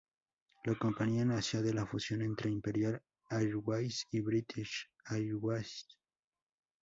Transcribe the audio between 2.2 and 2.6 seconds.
entre